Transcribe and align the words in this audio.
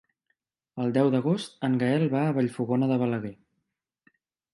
El 0.85 0.93
deu 0.95 1.09
d'agost 1.15 1.61
en 1.67 1.75
Gaël 1.83 2.05
va 2.13 2.23
a 2.29 2.31
Vallfogona 2.39 2.89
de 2.93 2.99
Balaguer. 3.05 3.33